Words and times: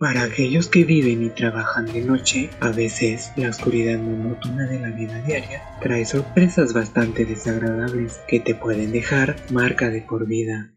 Para 0.00 0.22
aquellos 0.22 0.68
que 0.68 0.84
viven 0.84 1.22
y 1.22 1.28
trabajan 1.28 1.84
de 1.84 2.00
noche, 2.00 2.48
a 2.60 2.70
veces 2.70 3.32
la 3.36 3.50
oscuridad 3.50 3.98
monótona 3.98 4.66
de 4.66 4.80
la 4.80 4.88
vida 4.88 5.20
diaria 5.20 5.60
trae 5.82 6.06
sorpresas 6.06 6.72
bastante 6.72 7.26
desagradables 7.26 8.18
que 8.26 8.40
te 8.40 8.54
pueden 8.54 8.92
dejar 8.92 9.36
marca 9.50 9.90
de 9.90 10.00
por 10.00 10.26
vida. 10.26 10.70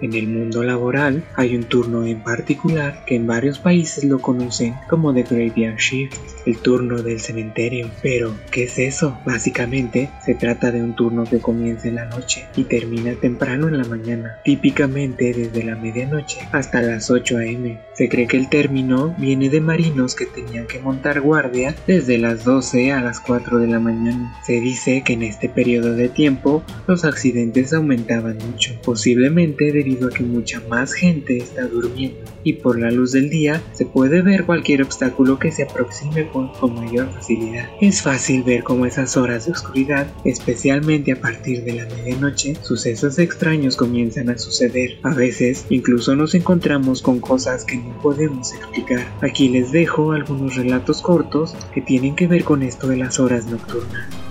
En 0.00 0.14
el 0.14 0.28
mundo 0.28 0.62
laboral 0.62 1.24
hay 1.34 1.56
un 1.56 1.64
turno 1.64 2.06
en 2.06 2.22
particular 2.22 3.04
que 3.06 3.16
en 3.16 3.26
varios 3.26 3.58
países 3.58 4.04
lo 4.04 4.20
conocen 4.20 4.74
como 4.88 5.12
The 5.12 5.22
Graveyard 5.22 5.78
Shift, 5.78 6.31
el 6.46 6.58
turno 6.58 7.02
del 7.02 7.20
cementerio. 7.20 7.90
Pero, 8.02 8.34
¿qué 8.50 8.64
es 8.64 8.78
eso? 8.78 9.18
Básicamente, 9.24 10.10
se 10.24 10.34
trata 10.34 10.70
de 10.70 10.82
un 10.82 10.94
turno 10.94 11.24
que 11.24 11.38
comienza 11.38 11.88
en 11.88 11.96
la 11.96 12.06
noche 12.06 12.46
y 12.56 12.64
termina 12.64 13.14
temprano 13.14 13.68
en 13.68 13.78
la 13.78 13.84
mañana, 13.84 14.38
típicamente 14.44 15.32
desde 15.32 15.64
la 15.64 15.76
medianoche 15.76 16.38
hasta 16.52 16.82
las 16.82 17.10
8 17.10 17.38
a.m. 17.38 17.80
Se 17.94 18.08
cree 18.08 18.26
que 18.26 18.36
el 18.36 18.48
término 18.48 19.14
viene 19.18 19.48
de 19.48 19.60
marinos 19.60 20.14
que 20.14 20.26
tenían 20.26 20.66
que 20.66 20.78
montar 20.78 21.20
guardia 21.20 21.74
desde 21.86 22.18
las 22.18 22.44
12 22.44 22.92
a 22.92 23.00
las 23.00 23.20
4 23.20 23.58
de 23.58 23.66
la 23.66 23.80
mañana. 23.80 24.36
Se 24.44 24.60
dice 24.60 25.02
que 25.04 25.14
en 25.14 25.22
este 25.22 25.48
periodo 25.48 25.94
de 25.94 26.08
tiempo 26.08 26.62
los 26.86 27.04
accidentes 27.04 27.72
aumentaban 27.72 28.38
mucho, 28.38 28.74
posiblemente 28.82 29.72
debido 29.72 30.08
a 30.08 30.10
que 30.10 30.22
mucha 30.22 30.60
más 30.68 30.92
gente 30.92 31.36
está 31.36 31.62
durmiendo 31.66 32.32
y 32.44 32.54
por 32.54 32.78
la 32.78 32.90
luz 32.90 33.12
del 33.12 33.30
día 33.30 33.62
se 33.72 33.86
puede 33.86 34.22
ver 34.22 34.44
cualquier 34.44 34.82
obstáculo 34.82 35.38
que 35.38 35.52
se 35.52 35.62
aproxime 35.62 36.28
con, 36.32 36.50
mayor 36.74 37.12
facilidad. 37.12 37.68
Es 37.80 38.02
fácil 38.02 38.42
ver 38.42 38.62
cómo 38.62 38.86
esas 38.86 39.16
horas 39.16 39.46
de 39.46 39.52
oscuridad, 39.52 40.06
especialmente 40.24 41.12
a 41.12 41.20
partir 41.20 41.64
de 41.64 41.74
la 41.74 41.84
medianoche, 41.84 42.56
sucesos 42.62 43.18
extraños 43.18 43.76
comienzan 43.76 44.30
a 44.30 44.38
suceder. 44.38 44.98
A 45.02 45.10
veces 45.10 45.66
incluso 45.70 46.16
nos 46.16 46.34
encontramos 46.34 47.02
con 47.02 47.20
cosas 47.20 47.64
que 47.64 47.76
no 47.76 47.96
podemos 48.00 48.52
explicar. 48.52 49.06
Aquí 49.20 49.48
les 49.48 49.72
dejo 49.72 50.12
algunos 50.12 50.56
relatos 50.56 51.02
cortos 51.02 51.54
que 51.74 51.80
tienen 51.80 52.16
que 52.16 52.26
ver 52.26 52.44
con 52.44 52.62
esto 52.62 52.88
de 52.88 52.96
las 52.96 53.20
horas 53.20 53.46
nocturnas. 53.46 54.21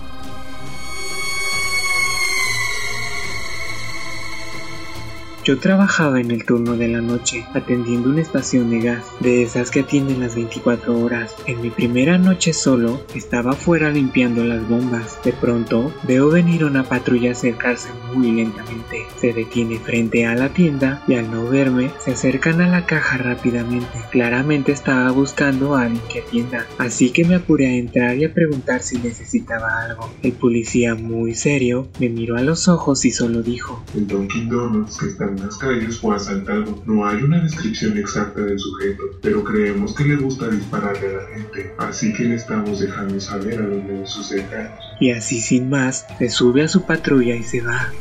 Yo 5.43 5.57
trabajaba 5.57 6.21
en 6.21 6.29
el 6.29 6.45
turno 6.45 6.77
de 6.77 6.87
la 6.87 7.01
noche 7.01 7.47
atendiendo 7.55 8.09
una 8.09 8.21
estación 8.21 8.69
de 8.69 8.79
gas, 8.79 9.05
de 9.21 9.41
esas 9.41 9.71
que 9.71 9.79
atienden 9.79 10.19
las 10.19 10.35
24 10.35 10.99
horas. 10.99 11.35
En 11.47 11.61
mi 11.61 11.71
primera 11.71 12.19
noche 12.19 12.53
solo 12.53 13.01
estaba 13.15 13.53
fuera 13.53 13.89
limpiando 13.89 14.43
las 14.43 14.67
bombas. 14.69 15.17
De 15.23 15.33
pronto 15.33 15.91
veo 16.03 16.29
venir 16.29 16.63
una 16.63 16.83
patrulla 16.83 17.31
acercarse 17.31 17.89
muy 18.13 18.31
lentamente. 18.31 19.07
Se 19.19 19.33
detiene 19.33 19.79
frente 19.79 20.27
a 20.27 20.35
la 20.35 20.49
tienda 20.49 21.01
y 21.07 21.15
al 21.15 21.31
no 21.31 21.49
verme 21.49 21.89
se 21.99 22.11
acercan 22.11 22.61
a 22.61 22.67
la 22.67 22.85
caja 22.85 23.17
rápidamente. 23.17 23.97
Claramente 24.11 24.71
estaba 24.71 25.09
buscando 25.09 25.75
a 25.75 25.83
alguien 25.83 26.03
que 26.07 26.19
atienda, 26.19 26.67
así 26.77 27.09
que 27.09 27.25
me 27.25 27.33
apuré 27.33 27.65
a 27.65 27.75
entrar 27.77 28.15
y 28.15 28.25
a 28.25 28.33
preguntar 28.33 28.83
si 28.83 28.99
necesitaba 28.99 29.81
algo. 29.85 30.07
El 30.21 30.33
policía 30.33 30.93
muy 30.93 31.33
serio 31.33 31.87
me 31.99 32.09
miró 32.09 32.37
a 32.37 32.41
los 32.43 32.67
ojos 32.67 33.05
y 33.05 33.11
solo 33.11 33.41
dijo: 33.41 33.83
El 33.95 34.07
Dunkin' 34.07 34.47
Donuts 34.47 34.99
que 34.99 35.31
las 35.41 35.57
calles 35.57 35.99
fue 35.99 36.15
asaltado. 36.15 36.81
No 36.85 37.07
hay 37.07 37.23
una 37.23 37.41
descripción 37.41 37.97
exacta 37.97 38.41
del 38.41 38.59
sujeto, 38.59 39.03
pero 39.21 39.43
creemos 39.43 39.93
que 39.95 40.05
le 40.05 40.15
gusta 40.15 40.47
dispararle 40.47 41.07
a 41.09 41.21
la 41.21 41.27
gente, 41.27 41.73
así 41.77 42.13
que 42.13 42.23
le 42.23 42.35
estamos 42.35 42.79
dejando 42.79 43.19
saber 43.19 43.59
a 43.59 43.63
los 43.63 43.87
de 43.87 44.05
sus 44.05 44.27
cercanos. 44.27 44.79
Y 44.99 45.11
así 45.11 45.39
sin 45.41 45.69
más, 45.69 46.05
se 46.19 46.29
sube 46.29 46.63
a 46.63 46.67
su 46.67 46.83
patrulla 46.83 47.35
y 47.35 47.43
se 47.43 47.61
va. 47.61 47.91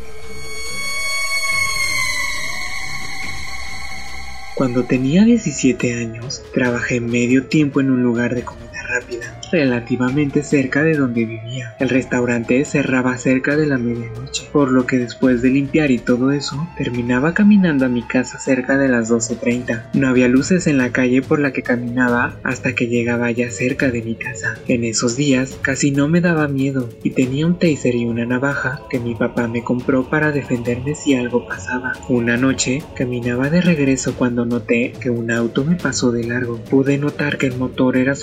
Cuando 4.54 4.84
tenía 4.84 5.24
17 5.24 5.94
años, 5.94 6.42
trabajé 6.52 7.00
medio 7.00 7.46
tiempo 7.46 7.80
en 7.80 7.90
un 7.90 8.02
lugar 8.02 8.34
de 8.34 8.42
comida 8.42 8.69
rápida, 8.90 9.40
relativamente 9.52 10.42
cerca 10.42 10.82
de 10.82 10.96
donde 10.96 11.24
vivía. 11.24 11.74
El 11.78 11.88
restaurante 11.88 12.64
cerraba 12.64 13.16
cerca 13.18 13.56
de 13.56 13.66
la 13.66 13.78
medianoche, 13.78 14.48
por 14.52 14.70
lo 14.70 14.86
que 14.86 14.98
después 14.98 15.42
de 15.42 15.50
limpiar 15.50 15.90
y 15.90 15.98
todo 15.98 16.32
eso, 16.32 16.68
terminaba 16.76 17.34
caminando 17.34 17.86
a 17.86 17.88
mi 17.88 18.02
casa 18.02 18.38
cerca 18.38 18.78
de 18.78 18.88
las 18.88 19.10
12.30. 19.10 19.90
No 19.94 20.08
había 20.08 20.28
luces 20.28 20.66
en 20.66 20.78
la 20.78 20.92
calle 20.92 21.22
por 21.22 21.38
la 21.40 21.52
que 21.52 21.62
caminaba 21.62 22.38
hasta 22.42 22.74
que 22.74 22.88
llegaba 22.88 23.30
ya 23.30 23.50
cerca 23.50 23.90
de 23.90 24.02
mi 24.02 24.14
casa. 24.14 24.56
En 24.68 24.84
esos 24.84 25.16
días 25.16 25.58
casi 25.62 25.90
no 25.90 26.08
me 26.08 26.20
daba 26.20 26.48
miedo 26.48 26.88
y 27.02 27.10
tenía 27.10 27.46
un 27.46 27.58
taser 27.58 27.94
y 27.94 28.04
una 28.04 28.26
navaja 28.26 28.82
que 28.90 28.98
mi 28.98 29.14
papá 29.14 29.48
me 29.48 29.62
compró 29.62 30.08
para 30.08 30.32
defenderme 30.32 30.94
si 30.94 31.14
algo 31.14 31.46
pasaba. 31.46 31.92
Una 32.08 32.36
noche 32.36 32.82
caminaba 32.94 33.50
de 33.50 33.60
regreso 33.60 34.14
cuando 34.16 34.44
noté 34.44 34.92
que 35.00 35.10
un 35.10 35.30
auto 35.30 35.64
me 35.64 35.76
pasó 35.76 36.12
de 36.12 36.24
largo. 36.24 36.58
Pude 36.58 36.98
notar 36.98 37.38
que 37.38 37.46
el 37.46 37.56
motor 37.56 37.96
era 37.96 38.14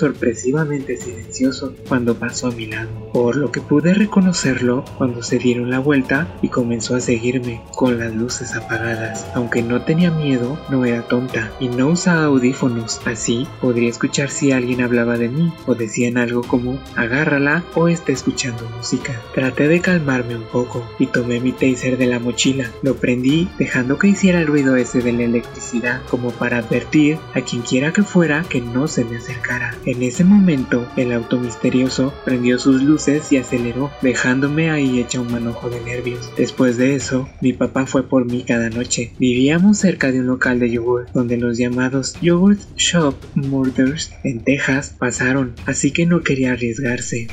silencioso 0.66 1.74
cuando 1.88 2.14
pasó 2.14 2.48
a 2.48 2.52
mi 2.52 2.66
lado, 2.66 2.88
por 3.12 3.36
lo 3.36 3.52
que 3.52 3.60
pude 3.60 3.94
reconocerlo 3.94 4.84
cuando 4.96 5.22
se 5.22 5.38
dieron 5.38 5.70
la 5.70 5.78
vuelta 5.78 6.28
y 6.42 6.48
comenzó 6.48 6.96
a 6.96 7.00
seguirme 7.00 7.62
con 7.74 7.98
las 7.98 8.14
luces 8.14 8.54
apagadas. 8.54 9.26
Aunque 9.34 9.62
no 9.62 9.82
tenía 9.82 10.10
miedo, 10.10 10.58
no 10.70 10.84
era 10.84 11.02
tonta 11.02 11.52
y 11.60 11.68
no 11.68 11.88
usaba 11.88 12.24
audífonos, 12.24 13.00
así 13.04 13.46
podría 13.60 13.88
escuchar 13.88 14.30
si 14.30 14.52
alguien 14.52 14.80
hablaba 14.80 15.16
de 15.16 15.28
mí 15.28 15.52
o 15.66 15.74
decían 15.74 16.18
algo 16.18 16.42
como 16.42 16.78
agárrala 16.96 17.64
o 17.74 17.88
está 17.88 18.12
escuchando 18.12 18.68
música. 18.76 19.20
Traté 19.34 19.68
de 19.68 19.80
calmarme 19.80 20.36
un 20.36 20.44
poco 20.44 20.88
y 20.98 21.06
tomé 21.06 21.40
mi 21.40 21.52
taser 21.52 21.98
de 21.98 22.06
la 22.06 22.18
mochila, 22.18 22.70
lo 22.82 22.96
prendí 22.96 23.48
dejando 23.58 23.98
que 23.98 24.08
hiciera 24.08 24.40
el 24.40 24.46
ruido 24.46 24.76
ese 24.76 25.00
de 25.00 25.12
la 25.12 25.24
electricidad 25.24 26.02
como 26.10 26.30
para 26.30 26.58
advertir 26.58 27.18
a 27.34 27.40
quien 27.42 27.62
quiera 27.62 27.92
que 27.92 28.02
fuera 28.02 28.44
que 28.48 28.60
no 28.60 28.88
se 28.88 29.04
me 29.04 29.18
acercara. 29.18 29.74
En 29.84 30.02
ese 30.02 30.24
el 30.48 31.12
auto 31.12 31.38
misterioso 31.38 32.14
prendió 32.24 32.58
sus 32.58 32.82
luces 32.82 33.30
y 33.32 33.36
aceleró, 33.36 33.90
dejándome 34.00 34.70
ahí 34.70 34.98
hecha 34.98 35.20
un 35.20 35.30
manojo 35.30 35.68
de 35.68 35.80
nervios. 35.80 36.30
Después 36.36 36.78
de 36.78 36.94
eso, 36.94 37.28
mi 37.40 37.52
papá 37.52 37.86
fue 37.86 38.08
por 38.08 38.24
mí 38.24 38.44
cada 38.46 38.70
noche. 38.70 39.12
Vivíamos 39.18 39.78
cerca 39.78 40.10
de 40.10 40.20
un 40.20 40.26
local 40.26 40.58
de 40.58 40.70
yogur, 40.70 41.06
donde 41.12 41.36
los 41.36 41.58
llamados 41.58 42.14
Yogurt 42.20 42.60
Shop 42.76 43.14
Murders 43.34 44.12
en 44.24 44.42
Texas 44.42 44.94
pasaron, 44.98 45.54
así 45.66 45.90
que 45.90 46.06
no 46.06 46.22
quería 46.22 46.52
arriesgarse. 46.52 47.28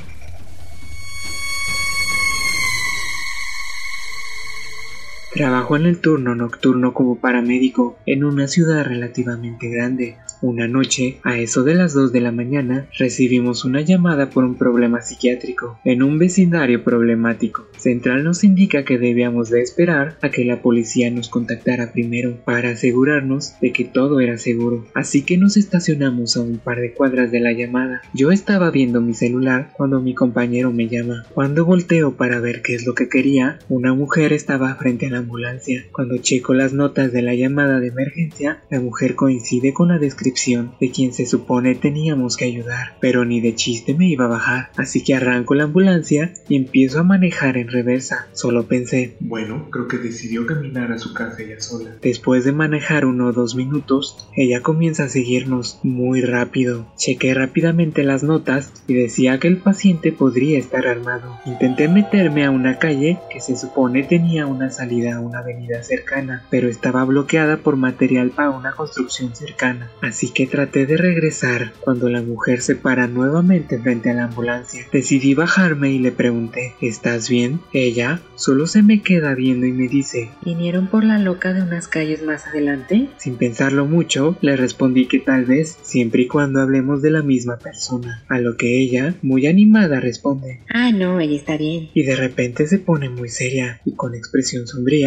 Trabajo 5.35 5.75
en 5.75 5.85
el 5.85 5.99
turno 5.99 6.33
nocturno 6.33 6.93
como 6.93 7.19
paramédico 7.19 7.97
en 8.05 8.23
una 8.23 8.47
ciudad 8.47 8.85
relativamente 8.85 9.67
grande. 9.67 10.15
Una 10.41 10.67
noche, 10.69 11.17
a 11.23 11.37
eso 11.37 11.63
de 11.63 11.75
las 11.75 11.93
2 11.93 12.13
de 12.13 12.21
la 12.21 12.31
mañana, 12.31 12.87
recibimos 12.97 13.65
una 13.65 13.81
llamada 13.81 14.29
por 14.29 14.45
un 14.45 14.55
problema 14.55 15.01
psiquiátrico 15.01 15.79
en 15.83 16.03
un 16.03 16.19
vecindario 16.19 16.85
problemático. 16.85 17.67
Central 17.77 18.23
nos 18.23 18.45
indica 18.45 18.85
que 18.85 18.97
debíamos 18.97 19.49
de 19.49 19.61
esperar 19.61 20.17
a 20.21 20.29
que 20.29 20.45
la 20.45 20.61
policía 20.61 21.11
nos 21.11 21.27
contactara 21.27 21.91
primero 21.91 22.37
para 22.45 22.69
asegurarnos 22.69 23.59
de 23.59 23.73
que 23.73 23.83
todo 23.83 24.21
era 24.21 24.37
seguro. 24.37 24.85
Así 24.93 25.23
que 25.23 25.37
nos 25.37 25.57
estacionamos 25.57 26.37
a 26.37 26.41
un 26.41 26.59
par 26.59 26.79
de 26.79 26.93
cuadras 26.93 27.31
de 27.31 27.41
la 27.41 27.51
llamada. 27.51 28.01
Yo 28.13 28.31
estaba 28.31 28.71
viendo 28.71 29.01
mi 29.01 29.13
celular 29.13 29.71
cuando 29.73 29.99
mi 30.01 30.13
compañero 30.13 30.71
me 30.71 30.87
llama. 30.87 31.25
Cuando 31.33 31.65
volteo 31.65 32.15
para 32.15 32.39
ver 32.39 32.61
qué 32.61 32.75
es 32.75 32.85
lo 32.85 32.93
que 32.93 33.09
quería, 33.09 33.59
una 33.67 33.93
mujer 33.93 34.31
estaba 34.31 34.75
frente 34.75 35.07
a 35.07 35.11
la 35.11 35.24
ambulancia. 35.25 35.85
Cuando 35.91 36.17
checo 36.17 36.53
las 36.53 36.73
notas 36.73 37.11
de 37.11 37.21
la 37.21 37.33
llamada 37.33 37.79
de 37.79 37.87
emergencia, 37.87 38.61
la 38.69 38.79
mujer 38.79 39.15
coincide 39.15 39.73
con 39.73 39.89
la 39.89 39.97
descripción 39.97 40.73
de 40.79 40.91
quien 40.91 41.13
se 41.13 41.25
supone 41.25 41.75
teníamos 41.75 42.37
que 42.37 42.45
ayudar, 42.45 42.97
pero 43.01 43.25
ni 43.25 43.41
de 43.41 43.55
chiste 43.55 43.93
me 43.93 44.07
iba 44.07 44.25
a 44.25 44.29
bajar, 44.29 44.69
así 44.77 45.03
que 45.03 45.15
arranco 45.15 45.55
la 45.55 45.63
ambulancia 45.63 46.33
y 46.47 46.55
empiezo 46.55 46.99
a 46.99 47.03
manejar 47.03 47.57
en 47.57 47.67
reversa. 47.67 48.27
Solo 48.33 48.67
pensé, 48.67 49.15
Bueno, 49.19 49.69
creo 49.71 49.87
que 49.87 49.97
decidió 49.97 50.45
caminar 50.45 50.91
a 50.91 50.99
su 50.99 51.13
casa 51.13 51.41
ella 51.41 51.59
sola. 51.59 51.97
Después 52.01 52.45
de 52.45 52.51
manejar 52.51 53.05
uno 53.05 53.27
o 53.27 53.33
dos 53.33 53.55
minutos, 53.55 54.27
ella 54.35 54.61
comienza 54.61 55.05
a 55.05 55.09
seguirnos 55.09 55.79
muy 55.83 56.21
rápido. 56.21 56.87
Chequé 56.97 57.33
rápidamente 57.33 58.03
las 58.03 58.23
notas 58.23 58.71
y 58.87 58.93
decía 58.93 59.39
que 59.39 59.47
el 59.47 59.57
paciente 59.57 60.11
podría 60.11 60.59
estar 60.59 60.87
armado. 60.87 61.39
Intenté 61.45 61.87
meterme 61.87 62.45
a 62.45 62.51
una 62.51 62.77
calle 62.77 63.17
que 63.31 63.39
se 63.39 63.55
supone 63.55 64.03
tenía 64.03 64.45
una 64.45 64.69
salida 64.69 65.14
a 65.15 65.19
una 65.21 65.39
avenida 65.39 65.83
cercana, 65.83 66.43
pero 66.49 66.67
estaba 66.69 67.03
bloqueada 67.05 67.57
por 67.57 67.75
material 67.75 68.31
para 68.31 68.49
una 68.51 68.71
construcción 68.73 69.35
cercana. 69.35 69.91
Así 70.01 70.29
que 70.31 70.47
traté 70.47 70.85
de 70.85 70.97
regresar. 70.97 71.73
Cuando 71.81 72.09
la 72.09 72.21
mujer 72.21 72.61
se 72.61 72.75
para 72.75 73.07
nuevamente 73.07 73.79
frente 73.79 74.09
a 74.09 74.13
la 74.13 74.25
ambulancia, 74.25 74.85
decidí 74.91 75.33
bajarme 75.33 75.91
y 75.91 75.99
le 75.99 76.11
pregunté, 76.11 76.73
¿estás 76.81 77.29
bien? 77.29 77.59
Ella 77.73 78.19
solo 78.35 78.67
se 78.67 78.83
me 78.83 79.01
queda 79.01 79.33
viendo 79.33 79.65
y 79.65 79.71
me 79.71 79.87
dice, 79.87 80.29
¿vinieron 80.43 80.87
por 80.87 81.03
la 81.03 81.17
loca 81.19 81.53
de 81.53 81.61
unas 81.61 81.87
calles 81.87 82.23
más 82.23 82.47
adelante? 82.47 83.09
Sin 83.17 83.35
pensarlo 83.37 83.85
mucho, 83.85 84.37
le 84.41 84.55
respondí 84.55 85.07
que 85.07 85.19
tal 85.19 85.45
vez, 85.45 85.77
siempre 85.81 86.23
y 86.23 86.27
cuando 86.27 86.61
hablemos 86.61 87.01
de 87.01 87.11
la 87.11 87.21
misma 87.21 87.57
persona. 87.57 88.23
A 88.27 88.39
lo 88.39 88.57
que 88.57 88.79
ella, 88.79 89.15
muy 89.21 89.47
animada, 89.47 89.99
responde, 89.99 90.59
Ah, 90.69 90.91
no, 90.91 91.19
ella 91.19 91.35
está 91.35 91.57
bien. 91.57 91.89
y 91.93 92.03
de 92.03 92.15
repente 92.15 92.67
se 92.67 92.79
pone 92.79 93.09
muy 93.09 93.29
seria 93.29 93.81
y 93.85 93.93
con 93.93 94.13
expresión 94.15 94.67
sombría, 94.67 95.04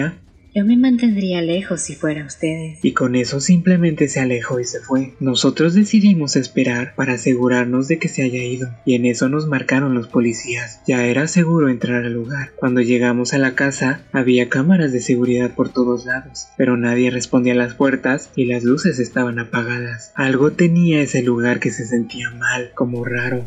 Yo 0.54 0.64
me 0.64 0.76
mantendría 0.76 1.42
lejos 1.42 1.82
si 1.82 1.94
fuera 1.94 2.24
ustedes. 2.24 2.78
y 2.82 2.92
con 2.92 3.14
eso 3.14 3.40
simplemente 3.40 4.08
se 4.08 4.20
alejó 4.20 4.58
y 4.58 4.64
se 4.64 4.80
fue. 4.80 5.14
Nosotros 5.20 5.74
decidimos 5.74 6.36
esperar 6.36 6.94
para 6.96 7.14
asegurarnos 7.14 7.86
de 7.86 7.98
que 7.98 8.08
se 8.08 8.22
haya 8.22 8.42
ido, 8.42 8.68
y 8.84 8.94
en 8.94 9.06
eso 9.06 9.28
nos 9.28 9.46
marcaron 9.46 9.94
los 9.94 10.08
policías. 10.08 10.80
Ya 10.86 11.04
era 11.04 11.28
seguro 11.28 11.68
entrar 11.68 12.04
al 12.04 12.14
lugar. 12.14 12.50
Cuando 12.56 12.80
llegamos 12.80 13.34
a 13.34 13.38
la 13.38 13.54
casa, 13.54 14.00
había 14.10 14.48
cámaras 14.48 14.90
de 14.92 15.00
seguridad 15.00 15.54
por 15.54 15.68
todos 15.68 16.06
lados, 16.06 16.48
pero 16.56 16.76
nadie 16.76 17.10
respondía 17.10 17.52
a 17.52 17.56
las 17.56 17.74
puertas 17.74 18.30
y 18.34 18.46
las 18.46 18.64
luces 18.64 18.98
estaban 18.98 19.38
apagadas. 19.38 20.12
Algo 20.14 20.52
tenía 20.52 21.02
ese 21.02 21.22
lugar 21.22 21.60
que 21.60 21.70
se 21.70 21.86
sentía 21.86 22.30
mal, 22.30 22.72
como 22.74 23.04
raro. 23.04 23.44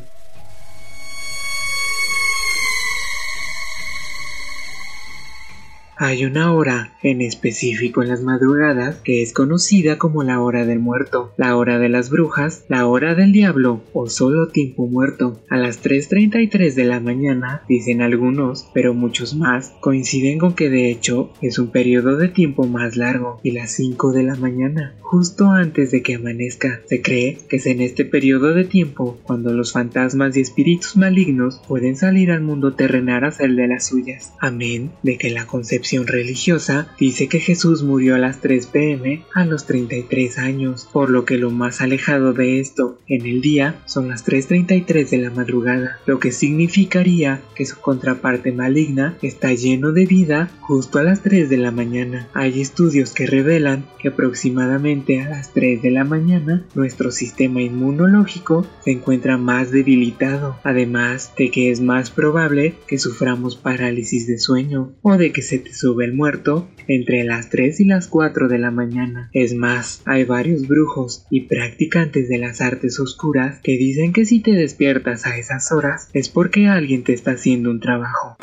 Hay 6.03 6.25
una 6.25 6.51
hora 6.51 6.95
en 7.03 7.21
específico 7.21 8.01
en 8.01 8.09
las 8.09 8.23
madrugadas 8.23 8.95
que 9.03 9.21
es 9.21 9.33
conocida 9.33 9.99
como 9.99 10.23
la 10.23 10.41
hora 10.41 10.65
del 10.65 10.79
muerto, 10.79 11.31
la 11.37 11.55
hora 11.55 11.77
de 11.77 11.89
las 11.89 12.09
brujas, 12.09 12.65
la 12.69 12.87
hora 12.87 13.13
del 13.13 13.31
diablo 13.31 13.83
o 13.93 14.09
solo 14.09 14.47
tiempo 14.47 14.87
muerto. 14.87 15.43
A 15.47 15.57
las 15.57 15.83
3.33 15.83 16.73
de 16.73 16.85
la 16.85 16.99
mañana, 16.99 17.61
dicen 17.69 18.01
algunos, 18.01 18.67
pero 18.73 18.95
muchos 18.95 19.35
más, 19.35 19.73
coinciden 19.79 20.39
con 20.39 20.55
que 20.55 20.71
de 20.71 20.89
hecho 20.89 21.33
es 21.39 21.59
un 21.59 21.67
periodo 21.67 22.17
de 22.17 22.29
tiempo 22.29 22.65
más 22.65 22.97
largo 22.97 23.39
y 23.43 23.51
las 23.51 23.69
5 23.73 24.11
de 24.11 24.23
la 24.23 24.35
mañana, 24.35 24.95
justo 25.01 25.51
antes 25.51 25.91
de 25.91 26.01
que 26.01 26.15
amanezca. 26.15 26.81
Se 26.87 27.03
cree 27.03 27.37
que 27.47 27.57
es 27.57 27.67
en 27.67 27.79
este 27.79 28.05
periodo 28.05 28.55
de 28.55 28.63
tiempo 28.63 29.19
cuando 29.21 29.53
los 29.53 29.71
fantasmas 29.71 30.35
y 30.35 30.41
espíritus 30.41 30.97
malignos 30.97 31.61
pueden 31.67 31.95
salir 31.95 32.31
al 32.31 32.41
mundo 32.41 32.73
terrenal 32.73 33.23
a 33.23 33.27
hacer 33.27 33.53
de 33.53 33.67
las 33.67 33.85
suyas. 33.85 34.33
Amén 34.39 34.89
de 35.03 35.19
que 35.19 35.29
la 35.29 35.45
concepción 35.45 35.90
religiosa 35.99 36.87
dice 36.99 37.27
que 37.27 37.39
Jesús 37.39 37.83
murió 37.83 38.15
a 38.15 38.19
las 38.19 38.39
3 38.39 38.65
pm 38.67 39.23
a 39.33 39.45
los 39.45 39.65
33 39.65 40.37
años, 40.37 40.87
por 40.91 41.09
lo 41.09 41.25
que 41.25 41.37
lo 41.37 41.51
más 41.51 41.81
alejado 41.81 42.33
de 42.33 42.59
esto 42.59 42.99
en 43.07 43.25
el 43.25 43.41
día 43.41 43.81
son 43.85 44.07
las 44.07 44.25
3.33 44.25 45.09
de 45.09 45.17
la 45.17 45.29
madrugada, 45.29 45.99
lo 46.05 46.19
que 46.19 46.31
significaría 46.31 47.41
que 47.55 47.65
su 47.65 47.79
contraparte 47.79 48.51
maligna 48.51 49.17
está 49.21 49.53
lleno 49.53 49.91
de 49.91 50.05
vida 50.05 50.49
justo 50.61 50.99
a 50.99 51.03
las 51.03 51.21
3 51.21 51.49
de 51.49 51.57
la 51.57 51.71
mañana. 51.71 52.29
Hay 52.33 52.61
estudios 52.61 53.13
que 53.13 53.27
revelan 53.27 53.85
que 53.99 54.09
aproximadamente 54.09 55.21
a 55.21 55.29
las 55.29 55.53
3 55.53 55.81
de 55.81 55.91
la 55.91 56.03
mañana 56.03 56.65
nuestro 56.73 57.11
sistema 57.11 57.61
inmunológico 57.61 58.65
se 58.83 58.91
encuentra 58.91 59.37
más 59.37 59.71
debilitado, 59.71 60.57
además 60.63 61.33
de 61.37 61.51
que 61.51 61.71
es 61.71 61.81
más 61.81 62.09
probable 62.09 62.75
que 62.87 62.97
suframos 62.97 63.55
parálisis 63.55 64.27
de 64.27 64.37
sueño 64.37 64.93
o 65.01 65.17
de 65.17 65.31
que 65.31 65.41
se 65.41 65.59
te 65.59 65.73
sube 65.81 66.05
el 66.05 66.13
muerto 66.13 66.69
entre 66.87 67.23
las 67.23 67.49
3 67.49 67.79
y 67.79 67.85
las 67.85 68.07
4 68.07 68.47
de 68.47 68.59
la 68.59 68.69
mañana. 68.69 69.31
Es 69.33 69.55
más, 69.55 70.03
hay 70.05 70.25
varios 70.25 70.67
brujos 70.67 71.25
y 71.31 71.41
practicantes 71.47 72.29
de 72.29 72.37
las 72.37 72.61
artes 72.61 72.99
oscuras 72.99 73.59
que 73.63 73.77
dicen 73.77 74.13
que 74.13 74.25
si 74.25 74.41
te 74.41 74.51
despiertas 74.51 75.25
a 75.25 75.37
esas 75.37 75.71
horas 75.71 76.09
es 76.13 76.29
porque 76.29 76.67
alguien 76.67 77.03
te 77.03 77.13
está 77.13 77.31
haciendo 77.31 77.71
un 77.71 77.79
trabajo. 77.79 78.37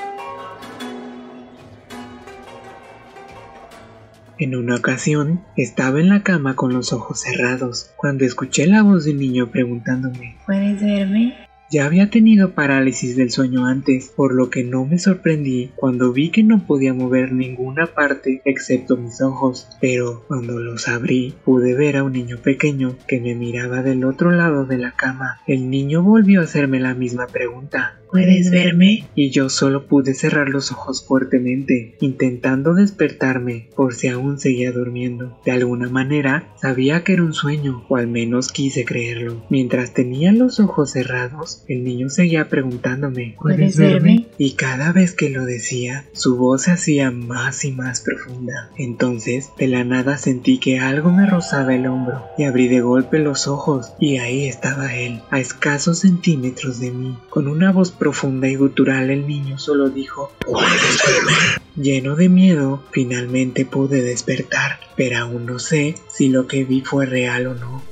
En 4.40 4.54
una 4.54 4.76
ocasión, 4.76 5.42
estaba 5.56 6.00
en 6.00 6.08
la 6.08 6.22
cama 6.22 6.54
con 6.54 6.72
los 6.72 6.92
ojos 6.92 7.20
cerrados, 7.20 7.90
cuando 7.96 8.24
escuché 8.24 8.66
la 8.66 8.82
voz 8.82 9.04
de 9.04 9.12
un 9.12 9.18
niño 9.18 9.50
preguntándome, 9.50 10.36
¿Puedes 10.46 10.80
verme? 10.80 11.47
Ya 11.70 11.84
había 11.84 12.10
tenido 12.10 12.54
parálisis 12.54 13.16
del 13.16 13.30
sueño 13.30 13.66
antes, 13.66 14.12
por 14.14 14.34
lo 14.34 14.50
que 14.50 14.64
no 14.64 14.84
me 14.84 14.98
sorprendí 14.98 15.70
cuando 15.76 16.12
vi 16.12 16.30
que 16.30 16.42
no 16.42 16.66
podía 16.66 16.94
mover 16.94 17.32
ninguna 17.32 17.86
parte 17.86 18.40
excepto 18.44 18.96
mis 18.96 19.20
ojos, 19.20 19.68
pero 19.80 20.24
cuando 20.28 20.58
los 20.58 20.88
abrí 20.88 21.34
pude 21.44 21.74
ver 21.74 21.96
a 21.96 22.04
un 22.04 22.12
niño 22.12 22.38
pequeño 22.38 22.96
que 23.06 23.20
me 23.20 23.34
miraba 23.34 23.82
del 23.82 24.04
otro 24.04 24.30
lado 24.30 24.64
de 24.64 24.78
la 24.78 24.92
cama. 24.92 25.40
El 25.46 25.70
niño 25.70 26.02
volvió 26.02 26.40
a 26.40 26.44
hacerme 26.44 26.80
la 26.80 26.94
misma 26.94 27.26
pregunta. 27.26 28.00
¿Puedes 28.10 28.50
verme? 28.50 29.06
Y 29.14 29.30
yo 29.30 29.50
solo 29.50 29.86
pude 29.86 30.14
cerrar 30.14 30.48
los 30.48 30.72
ojos 30.72 31.04
fuertemente, 31.06 31.96
intentando 32.00 32.72
despertarme 32.72 33.68
por 33.76 33.94
si 33.94 34.08
aún 34.08 34.38
seguía 34.38 34.72
durmiendo. 34.72 35.38
De 35.44 35.52
alguna 35.52 35.90
manera 35.90 36.48
sabía 36.58 37.04
que 37.04 37.12
era 37.12 37.22
un 37.22 37.34
sueño, 37.34 37.84
o 37.90 37.96
al 37.96 38.06
menos 38.06 38.50
quise 38.50 38.86
creerlo. 38.86 39.44
Mientras 39.50 39.92
tenía 39.92 40.32
los 40.32 40.58
ojos 40.58 40.92
cerrados, 40.92 41.57
el 41.66 41.84
niño 41.84 42.08
seguía 42.10 42.48
preguntándome 42.48 43.36
¿Puedes 43.40 43.76
verme? 43.76 44.26
y 44.38 44.52
cada 44.52 44.92
vez 44.92 45.14
que 45.14 45.30
lo 45.30 45.44
decía, 45.44 46.04
su 46.12 46.36
voz 46.36 46.62
se 46.62 46.72
hacía 46.72 47.10
más 47.10 47.64
y 47.64 47.72
más 47.72 48.00
profunda. 48.00 48.70
Entonces, 48.76 49.50
de 49.58 49.68
la 49.68 49.84
nada 49.84 50.16
sentí 50.18 50.58
que 50.58 50.78
algo 50.78 51.10
me 51.10 51.26
rozaba 51.26 51.74
el 51.74 51.86
hombro 51.86 52.24
y 52.36 52.44
abrí 52.44 52.68
de 52.68 52.80
golpe 52.80 53.18
los 53.18 53.46
ojos 53.46 53.92
y 53.98 54.18
ahí 54.18 54.46
estaba 54.46 54.94
él, 54.94 55.20
a 55.30 55.40
escasos 55.40 56.00
centímetros 56.00 56.80
de 56.80 56.90
mí. 56.90 57.18
Con 57.30 57.48
una 57.48 57.72
voz 57.72 57.90
profunda 57.90 58.48
y 58.48 58.54
gutural 58.54 59.10
el 59.10 59.26
niño 59.26 59.58
solo 59.58 59.90
dijo, 59.90 60.32
"¿Puedes 60.44 60.98
verme?". 61.06 61.32
Lleno 61.76 62.16
de 62.16 62.28
miedo, 62.28 62.82
finalmente 62.90 63.64
pude 63.64 64.02
despertar, 64.02 64.80
pero 64.96 65.18
aún 65.18 65.46
no 65.46 65.58
sé 65.60 65.94
si 66.10 66.28
lo 66.28 66.46
que 66.48 66.64
vi 66.64 66.80
fue 66.80 67.06
real 67.06 67.46
o 67.46 67.54
no. 67.54 67.82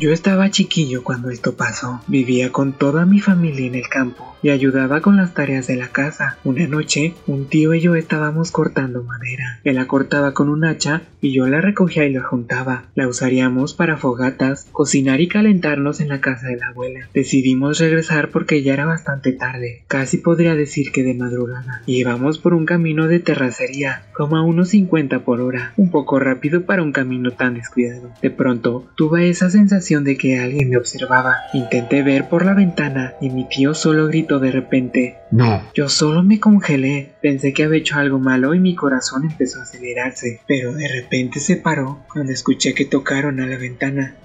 Yo 0.00 0.12
estaba 0.12 0.48
chiquillo 0.48 1.02
cuando 1.02 1.28
esto 1.28 1.56
pasó. 1.56 2.00
Vivía 2.06 2.52
con 2.52 2.72
toda 2.72 3.04
mi 3.04 3.18
familia 3.18 3.66
en 3.66 3.74
el 3.74 3.88
campo 3.88 4.36
y 4.44 4.50
ayudaba 4.50 5.00
con 5.00 5.16
las 5.16 5.34
tareas 5.34 5.66
de 5.66 5.74
la 5.74 5.88
casa. 5.88 6.38
Una 6.44 6.68
noche, 6.68 7.14
un 7.26 7.48
tío 7.48 7.74
y 7.74 7.80
yo 7.80 7.96
estábamos 7.96 8.52
cortando 8.52 9.02
madera. 9.02 9.58
Él 9.64 9.74
la 9.74 9.88
cortaba 9.88 10.34
con 10.34 10.50
un 10.50 10.64
hacha 10.64 11.02
y 11.20 11.32
yo 11.32 11.48
la 11.48 11.60
recogía 11.60 12.04
y 12.04 12.12
la 12.12 12.22
juntaba. 12.22 12.84
La 12.94 13.08
usaríamos 13.08 13.74
para 13.74 13.96
fogatas, 13.96 14.68
cocinar 14.70 15.20
y 15.20 15.26
calentarnos 15.26 16.00
en 16.00 16.10
la 16.10 16.20
casa 16.20 16.46
de 16.46 16.58
la 16.58 16.68
abuela. 16.68 17.08
Decidimos 17.12 17.80
regresar 17.80 18.30
porque 18.30 18.62
ya 18.62 18.74
era 18.74 18.86
bastante 18.86 19.32
tarde, 19.32 19.82
casi 19.88 20.18
podría 20.18 20.54
decir 20.54 20.92
que 20.92 21.02
de 21.02 21.14
madrugada. 21.14 21.82
Y 21.86 21.96
íbamos 21.96 22.38
por 22.38 22.54
un 22.54 22.66
camino 22.66 23.08
de 23.08 23.18
terracería, 23.18 24.04
como 24.14 24.36
a 24.36 24.42
unos 24.42 24.68
50 24.68 25.24
por 25.24 25.40
hora, 25.40 25.72
un 25.76 25.90
poco 25.90 26.20
rápido 26.20 26.66
para 26.66 26.84
un 26.84 26.92
camino 26.92 27.32
tan 27.32 27.54
descuidado. 27.54 28.12
De 28.22 28.30
pronto, 28.30 28.86
tuve 28.94 29.28
esa 29.28 29.50
sensación 29.50 29.87
de 29.88 30.16
que 30.18 30.38
alguien 30.38 30.68
me 30.68 30.76
observaba. 30.76 31.34
Intenté 31.54 32.02
ver 32.02 32.28
por 32.28 32.44
la 32.44 32.52
ventana 32.54 33.14
y 33.20 33.30
mi 33.30 33.48
tío 33.48 33.72
solo 33.74 34.06
gritó 34.06 34.38
de 34.38 34.50
repente, 34.50 35.16
No. 35.30 35.62
yo 35.74 35.88
solo 35.88 36.22
me 36.22 36.38
congelé, 36.38 37.12
pensé 37.22 37.52
que 37.54 37.64
había 37.64 37.78
hecho 37.78 37.96
algo 37.98 38.18
malo 38.18 38.54
y 38.54 38.60
mi 38.60 38.74
corazón 38.74 39.24
empezó 39.24 39.60
a 39.60 39.62
acelerarse, 39.62 40.40
pero 40.46 40.74
de 40.74 40.86
repente 40.88 41.40
se 41.40 41.56
paró 41.56 42.04
cuando 42.12 42.32
escuché 42.32 42.74
que 42.74 42.84
tocaron 42.84 43.40
a 43.40 43.46
la 43.46 43.56
ventana. 43.56 44.16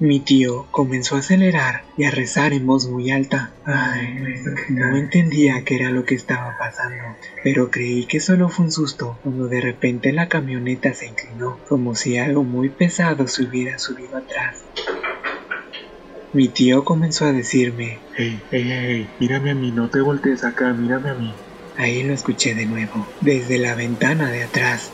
Mi 0.00 0.20
tío 0.20 0.68
comenzó 0.70 1.16
a 1.16 1.18
acelerar 1.18 1.82
y 1.96 2.04
a 2.04 2.12
rezar 2.12 2.52
en 2.52 2.64
voz 2.66 2.88
muy 2.88 3.10
alta. 3.10 3.52
Ay, 3.64 4.16
no 4.70 4.96
entendía 4.96 5.64
qué 5.64 5.74
era 5.74 5.90
lo 5.90 6.04
que 6.04 6.14
estaba 6.14 6.56
pasando, 6.56 7.02
pero 7.42 7.68
creí 7.68 8.06
que 8.06 8.20
solo 8.20 8.48
fue 8.48 8.66
un 8.66 8.70
susto 8.70 9.18
cuando 9.24 9.48
de 9.48 9.60
repente 9.60 10.12
la 10.12 10.28
camioneta 10.28 10.94
se 10.94 11.08
inclinó, 11.08 11.60
como 11.68 11.96
si 11.96 12.16
algo 12.16 12.44
muy 12.44 12.68
pesado 12.68 13.26
se 13.26 13.42
hubiera 13.42 13.76
subido 13.78 14.18
atrás. 14.18 14.62
Mi 16.32 16.48
tío 16.48 16.84
comenzó 16.84 17.24
a 17.24 17.32
decirme, 17.32 17.98
Hey, 18.16 18.40
hey, 18.52 18.64
hey, 18.68 18.84
hey, 18.86 19.08
mírame 19.18 19.50
a 19.50 19.54
mí, 19.56 19.72
no 19.72 19.90
te 19.90 20.00
voltees 20.00 20.44
acá, 20.44 20.72
mírame 20.74 21.10
a 21.10 21.14
mí. 21.14 21.34
Ahí 21.74 22.04
lo 22.04 22.14
escuché 22.14 22.54
de 22.54 22.66
nuevo, 22.66 23.08
desde 23.20 23.58
la 23.58 23.74
ventana 23.74 24.30
de 24.30 24.44
atrás. 24.44 24.92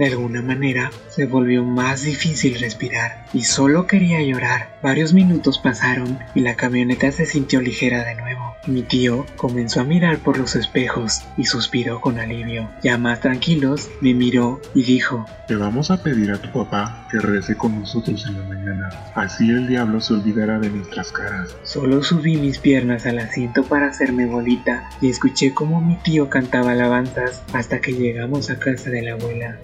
De 0.00 0.06
alguna 0.06 0.40
manera 0.40 0.90
se 1.10 1.26
volvió 1.26 1.62
más 1.62 2.04
difícil 2.04 2.58
respirar 2.58 3.26
y 3.34 3.42
solo 3.42 3.86
quería 3.86 4.22
llorar. 4.22 4.70
Varios 4.82 5.12
minutos 5.12 5.58
pasaron 5.58 6.18
y 6.34 6.40
la 6.40 6.54
camioneta 6.54 7.12
se 7.12 7.26
sintió 7.26 7.60
ligera 7.60 8.02
de 8.06 8.14
nuevo. 8.14 8.54
Mi 8.66 8.80
tío 8.80 9.26
comenzó 9.36 9.82
a 9.82 9.84
mirar 9.84 10.20
por 10.20 10.38
los 10.38 10.56
espejos 10.56 11.20
y 11.36 11.44
suspiró 11.44 12.00
con 12.00 12.18
alivio. 12.18 12.70
Ya 12.82 12.96
más 12.96 13.20
tranquilos, 13.20 13.90
me 14.00 14.14
miró 14.14 14.62
y 14.74 14.84
dijo, 14.84 15.26
Te 15.46 15.54
vamos 15.54 15.90
a 15.90 16.02
pedir 16.02 16.30
a 16.30 16.40
tu 16.40 16.50
papá 16.50 17.06
que 17.10 17.18
rece 17.18 17.54
con 17.54 17.78
nosotros 17.78 18.24
en 18.26 18.38
la 18.38 18.48
mañana. 18.48 18.88
Así 19.14 19.50
el 19.50 19.68
diablo 19.68 20.00
se 20.00 20.14
olvidará 20.14 20.58
de 20.58 20.70
nuestras 20.70 21.12
caras. 21.12 21.54
Solo 21.62 22.02
subí 22.02 22.38
mis 22.38 22.56
piernas 22.56 23.04
al 23.04 23.18
asiento 23.18 23.64
para 23.64 23.88
hacerme 23.88 24.24
bolita 24.24 24.88
y 25.02 25.10
escuché 25.10 25.52
cómo 25.52 25.82
mi 25.82 25.96
tío 25.96 26.30
cantaba 26.30 26.72
alabanzas 26.72 27.42
hasta 27.52 27.82
que 27.82 27.92
llegamos 27.92 28.48
a 28.48 28.58
casa 28.58 28.88
de 28.88 29.02
la 29.02 29.12
abuela. 29.12 29.58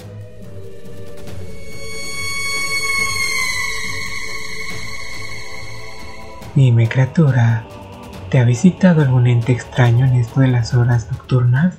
Dime, 6.56 6.88
criatura, 6.88 7.64
¿te 8.30 8.38
ha 8.38 8.44
visitado 8.44 9.02
algún 9.02 9.26
ente 9.26 9.52
extraño 9.52 10.06
en 10.06 10.14
esto 10.14 10.40
de 10.40 10.48
las 10.48 10.72
horas 10.72 11.06
nocturnas? 11.12 11.76